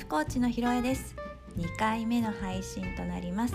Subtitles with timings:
[0.00, 1.14] フコーチのひろえです。
[1.58, 3.54] 2回目の配信となります。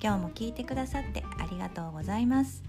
[0.00, 2.62] 今日も聞いてくださってありがとうございます。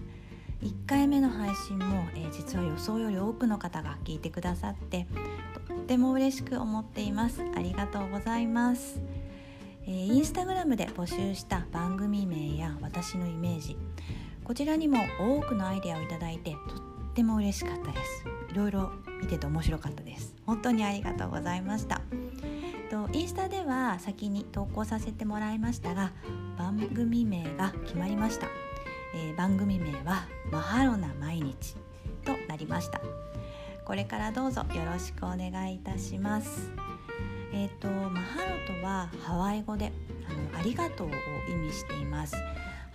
[0.62, 5.06] 1回目の配信も、えー、実は予想より多くの方が聞いてくださって
[5.68, 7.42] とっても嬉しく思っています。
[7.54, 8.98] ありがとうございます。
[9.86, 13.76] えー、インスタグラムで募集した番組名や私のイメージ。
[14.42, 16.58] こちらにも多くのアイデアをいただいてとっ
[17.14, 18.24] ても嬉しかったです。
[18.50, 20.34] いろいろ見てて面白かったです。
[20.46, 22.00] 本当にありがとうございました。
[22.90, 26.12] とインスタでは先に投稿させてもらいましたが
[26.56, 28.46] 番組名が決まりました、
[29.14, 31.76] えー、番組名はマハロな毎日
[32.24, 33.00] となりました。
[33.88, 36.70] これからどうぞよろしくお願いいたします。
[37.54, 39.92] えっ、ー、とマハロとはハワイ語で
[40.28, 41.10] あのありがとうを
[41.50, 42.36] 意味しています。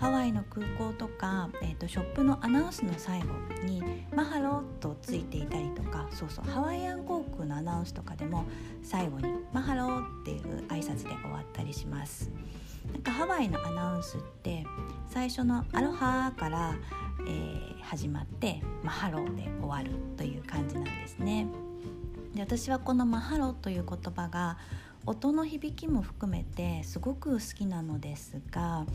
[0.04, 3.28] ハワイの空港とか、えーと、ショップのアナウンスの最後
[3.64, 3.82] に
[4.14, 8.44] 「マハロ」とついていたりとかそうそうハワイアン航空のアナウンスとかでも
[8.84, 12.30] 最後に「マハロ」っていう挨拶で終わったりします。
[12.92, 14.66] なんかハワイのアナウンスって
[15.08, 16.76] 最初の「アロハ」から、
[17.26, 21.48] えー、始まって「マハロ」で終わるという感じなんですね。
[22.36, 24.58] で私はこの「マハロ」という言葉が
[25.06, 28.86] 音の響きも含めてすごく好きなのですが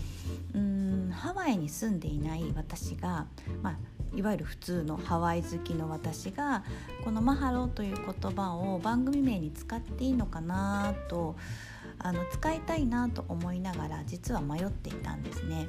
[0.55, 3.27] うんハワイに住んでいない私が、
[3.63, 3.79] まあ、
[4.17, 6.65] いわゆる普通のハワイ好きの私が
[7.05, 11.37] この「マハロ」という言葉を番組名に使っていいのかなと
[11.99, 15.69] あの使いたいなと思いながら実は迷っていたんですね。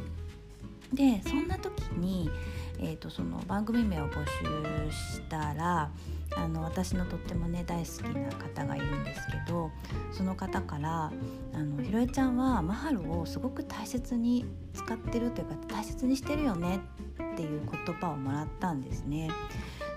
[0.93, 2.31] でそんな時に、
[2.79, 5.91] えーと、その番組名を募集したら
[6.35, 9.71] あの私のとってもね大好きな方がいるんですけど
[10.11, 11.11] その方から
[11.53, 16.79] 「あのひろえちゃんはマハルをすごく大切に使ってるというか大切にしてるよね」
[17.33, 19.29] っていう言葉をもらったんですね。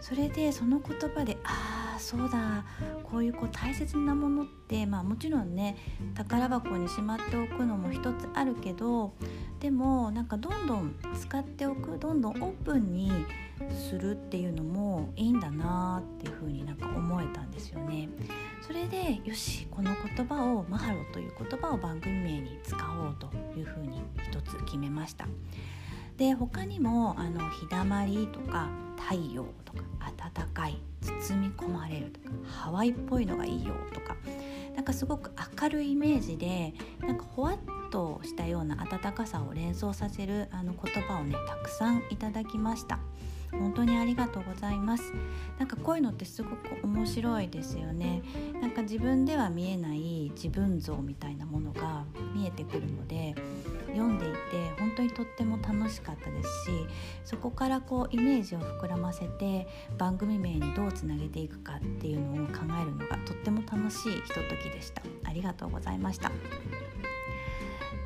[0.00, 2.64] それでその言葉であそうだ
[3.04, 5.76] こういうこう大切なものって、まあ、もちろんね
[6.14, 9.14] 宝箱にしまっておくのも一つあるけど
[9.60, 13.12] でもなんかどんどん使っておくどんどんオープンに
[13.70, 18.08] するっていうのもいいんだなっていうふうになんか思えたんですよね。
[18.60, 25.28] それでよしこの言葉をマハロという言葉を番組名に使おうというふうに一つ決めました。
[26.22, 29.82] で他にもあの日だまりとか太陽とか
[30.32, 34.14] 暖かい包み込まれるとかハワイっぽいのがいいよとか
[34.76, 37.56] なんかすごく明るいイメージでなんかほわっ
[37.90, 43.00] としたような温かさを連想させるあの言葉をねたくさんいただきました。
[43.50, 45.12] 本当にありがとうございます。
[45.58, 48.22] なんかこういうのってすごく面白いですよね。
[48.60, 52.04] なんか自分では見えない自分像みたいなものが
[52.34, 53.34] 見えてくるので
[53.92, 54.38] 読んでいて
[54.78, 56.70] 本当にとっても楽しかったですし
[57.24, 59.66] そこからこうイメージを膨らませて
[59.98, 65.02] 番組名にどうつなげていくかっていうのを考えるのがとっても楽しいひとときでした。
[65.24, 66.30] ありがとうございました。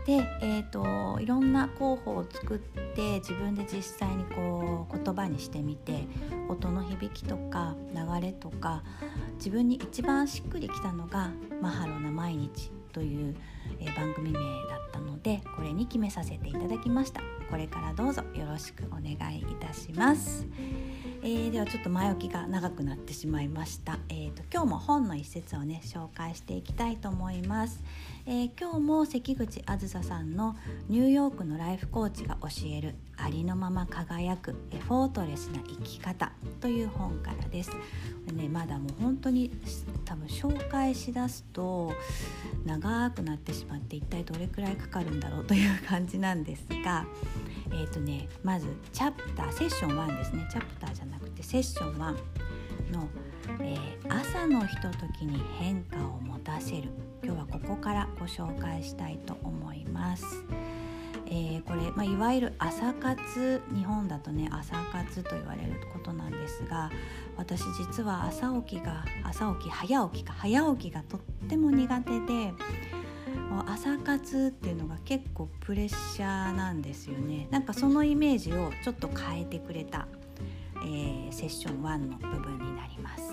[0.06, 6.06] で、えーと、いろんな候補を作って自分で実際にこう言葉にしてみて
[6.48, 8.84] 音の響きとか流れとか
[9.34, 11.30] 自分に一番しっくりきたのが
[11.60, 13.36] 「マハロな毎日」という、
[13.78, 17.20] え、番組名だったのでこれに決めさせていただきました。
[17.50, 20.46] これからどうぞよろしくお願いいたします。
[21.22, 27.82] えー、ではちょっと前置きが長くなってしまいました、えーと、今日も本の一節をね紹介していきたいと思います、
[28.28, 30.56] えー、今日も関口あずささんの
[30.88, 37.70] ニューヨークのライフコーチが教えるありのまま輝くエフォートレスな生き方という本からです。
[38.32, 39.52] ね、まだもう本当に
[40.04, 41.92] 多分紹介しだすと
[42.64, 47.06] 長くなってしまって一体どれくらいかかるんだろうという感じなんですが
[47.70, 50.46] えーとね、まずチャプターセッション1ですね。
[50.50, 51.98] チャプターじゃなくてセッション1
[52.92, 53.08] の、
[53.60, 56.88] えー、朝のひとときに変化を持たせる。
[57.26, 60.24] 今日はここからご紹介したいと思います。
[61.26, 66.88] えー、これ、まあ、いわゆる朝活日本だとね朝活と言われることなんですが
[67.36, 72.52] 私実は朝起きが朝起き早起きか早起きがとっても苦手で
[73.66, 80.06] 朝活っていうのが結構プレッシャーなんですよねなんかそのイメージをちょっと変えてくれた、
[80.76, 83.24] えー、セッション1の部分になります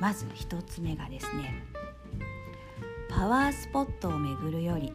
[0.00, 1.64] まず1つ目がですね
[3.14, 4.92] パワースポットを巡るより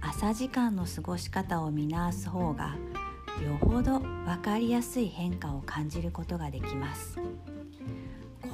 [0.00, 2.76] 朝時間の過ごし方を見直す方が
[3.42, 7.18] よほど分かりやすい変化を感じることができます。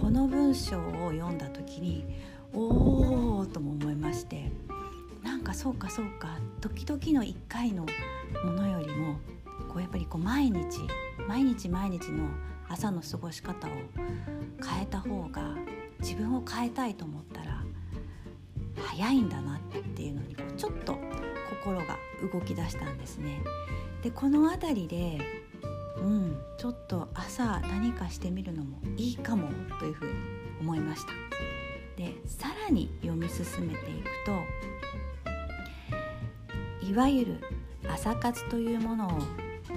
[0.00, 2.04] この文章を読んだ時に
[2.52, 4.52] おおとも思いまして
[5.24, 7.86] なんかそうかそうか時々の1回の
[8.44, 9.16] ものよりも
[9.68, 10.80] こうやっぱりこう毎日
[11.26, 12.28] 毎日毎日の
[12.68, 13.70] 朝の過ごし方を
[14.62, 15.56] 変えた方が
[16.00, 17.65] 自分を変えたいと思ったら
[18.76, 19.60] 早いんだなっ
[19.94, 20.98] ていうのにちょっと
[21.62, 21.96] 心が
[22.32, 23.40] 動き出したんですね。
[24.02, 25.18] でこの辺りで
[25.98, 30.12] うんちょっと朝何かしてみるのもいいかもというふうに
[30.60, 31.12] 思いました
[31.96, 34.38] でさらに読み進めていくと
[36.86, 37.40] いわゆる
[37.88, 39.10] 朝活というものを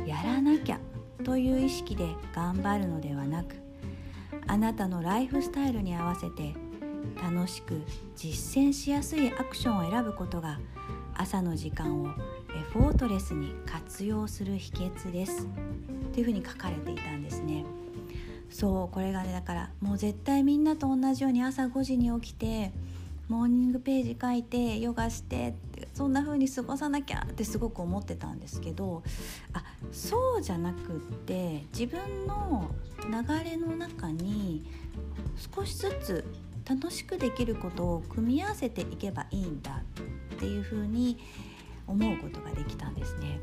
[0.06, 0.80] やらなきゃ
[1.24, 3.56] という意識で頑張るのではなく
[4.48, 6.54] あなたのライフスタイルに合わせて
[7.22, 7.82] 楽しく
[8.16, 10.60] 実践しやすいアクションを選ぶことが
[11.16, 12.12] 朝の時間をエ
[12.72, 15.48] フォートレスに活用する秘訣です。
[16.14, 17.66] というふうに書かれていたんですね。
[18.50, 22.72] そうこれがねだからもう絶対みんなと同じように朝5時に起きて
[23.28, 29.04] モーニングページ書いてヨガしてってそんな風に過ごさなきゃってすごく思ってたんですけど
[29.54, 32.72] あそうじゃなくって自分の
[33.06, 34.66] 流れの中に
[35.56, 36.26] 少しずつ
[36.70, 39.82] 楽しくできることを組み合わせていけばいいんだ
[40.36, 41.18] っていう風に
[41.88, 43.40] 思うことができたんですね。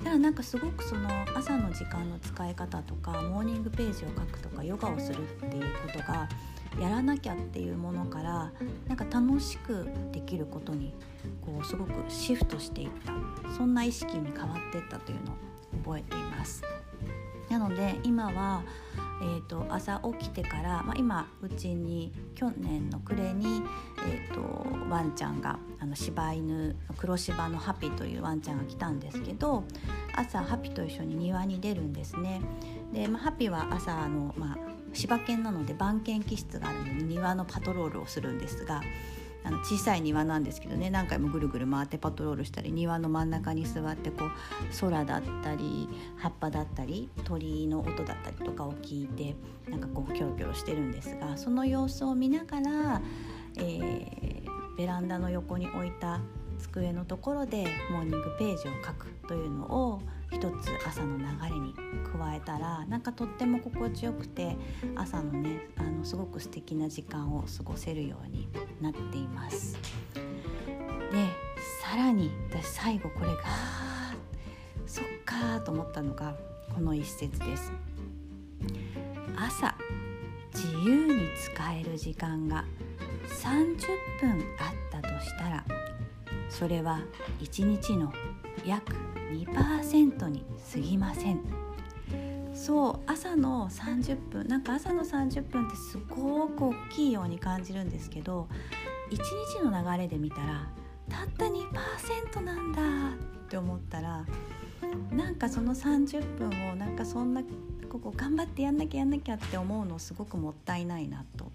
[0.00, 6.28] だからなんかすごくその朝の時間の使い方とかモーニングページを書くとかヨガをするっていうことが
[6.78, 8.52] やらなきゃっていうものから
[8.86, 10.94] なんか楽しくできることに
[11.40, 13.14] こうすごくシフトしていった
[13.56, 15.36] そんな意識に変わっていったというのを
[15.82, 16.62] 覚えています。
[17.48, 18.62] なので今は、
[19.22, 23.62] えーと、朝起きてから、まあ、今うちに去年の暮れに、
[24.06, 29.64] えーと、ワンちゃんがあの柴犬黒柴のハピというワンちゃんが来たんですけど
[30.14, 32.40] 朝ハピと一緒に庭に出るんですね。
[32.92, 34.58] で、まあ、ハピは朝あの、まあ、
[34.92, 38.82] 柴犬なので番犬気質があるので庭のパトロールをするんですが
[39.46, 44.30] あの小さい庭なんですけどね何回もぐるぐる回ってパトロールしたり庭の真ん中に座ってこう
[44.80, 49.36] 空だったり葉っぱだったり鳥の音だったりとかを聞いて
[49.70, 53.00] なんかこうキョロキョロしてるんですがその様子を見ながら、
[53.58, 56.20] えー、ベランダの横に置いた
[56.58, 64.56] 机のところでモーニングページを書くというのを一つ朝の流れに加えたらなんかとっても心地よくて
[64.94, 68.48] 朝のねあのすごく素敵な時間を過ごせるように
[68.80, 69.76] なっています。
[71.12, 71.26] で
[71.82, 73.36] さらに私最後これが
[74.86, 76.36] そっかと思ったのが
[76.74, 77.72] この一節です。
[79.36, 79.74] 朝
[80.54, 82.64] 自由に使える時間が
[83.28, 83.76] 30
[84.20, 85.64] 分あったとしたら
[86.48, 87.00] それは
[87.40, 88.12] 1日の
[88.64, 88.94] 約
[89.32, 91.40] 2%に過ぎません
[92.54, 98.48] そう朝の30分なんか朝の30分ってすごく大きいように感じるんですけど
[99.10, 99.16] 1
[99.60, 100.68] 日の流れで見たら
[101.08, 102.82] たった2%なんだ
[103.14, 104.24] って思ったら
[105.10, 107.42] なんかその30分をなんかそんな
[107.88, 111.50] ここ頑張ってやんなきゃやんなきゃって思うのすごくもったいないなと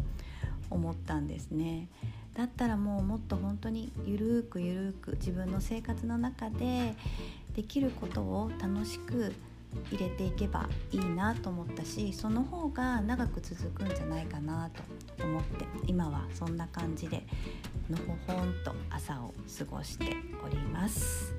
[0.70, 1.90] 思ったんですね。
[2.36, 6.96] だったらもうもっと本当にゆるくゆるく自分の生活の中で
[7.56, 9.34] できることを楽しく
[9.90, 17.24] 入れていけばいいなと思ったしその方が長く続くんじゃないかなと思って今はそんな感じで
[17.90, 21.34] のほほんと朝を過ごしております。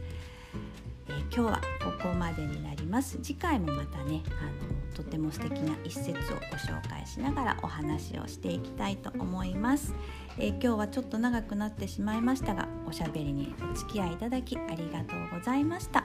[1.08, 3.18] えー、今日はここまでになります。
[3.22, 9.94] 次回もまたねあのとても素敵な一節をご紹介しながらお話をしていきたいと思います、
[10.38, 16.04] えー、今日はちょっと長くなってしまいましたがおしゃべりにお付き合いいただきありがとうございました。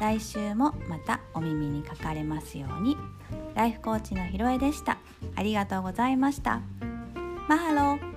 [0.00, 2.96] 来週もまたお耳にかかれますように。
[3.54, 4.98] ライフコーチのひろえでした。
[5.36, 6.62] ありがとうございました。
[7.48, 8.09] マハロー。